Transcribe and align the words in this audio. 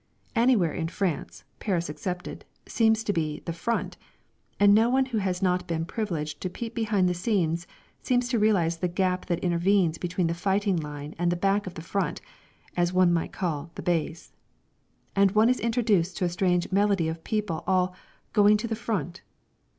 Anywhere 0.35 0.73
in 0.73 0.87
France 0.87 1.43
Paris 1.59 1.87
excepted 1.87 2.43
seems 2.65 3.03
to 3.03 3.13
be 3.13 3.43
"the 3.45 3.53
Front," 3.53 3.97
and 4.59 4.73
no 4.73 4.89
one 4.89 5.05
who 5.05 5.19
has 5.19 5.43
not 5.43 5.67
been 5.67 5.85
privileged 5.85 6.41
to 6.41 6.49
peep 6.49 6.73
behind 6.73 7.07
the 7.07 7.13
scenes 7.13 7.67
seems 8.01 8.27
to 8.29 8.39
realise 8.39 8.77
the 8.77 8.87
gap 8.87 9.27
that 9.27 9.37
intervenes 9.41 9.99
between 9.99 10.25
the 10.25 10.33
fighting 10.33 10.77
line 10.77 11.13
and 11.19 11.31
the 11.31 11.35
back 11.35 11.67
of 11.67 11.75
the 11.75 11.83
Front, 11.83 12.19
as 12.75 12.91
one 12.91 13.13
might 13.13 13.31
call 13.31 13.69
the 13.75 13.83
Base. 13.83 14.33
And 15.15 15.33
one 15.33 15.49
is 15.49 15.59
introduced 15.59 16.17
to 16.17 16.25
a 16.25 16.29
strange 16.29 16.71
medley 16.71 17.07
of 17.07 17.23
people, 17.23 17.63
all 17.67 17.93
"going 18.33 18.57
to 18.57 18.67
the 18.67 18.75
Front." 18.75 19.21